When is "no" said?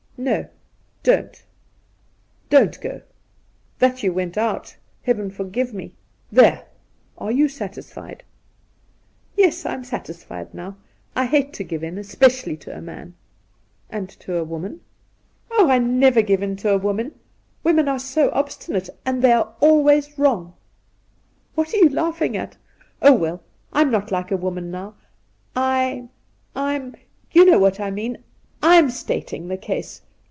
0.31-0.47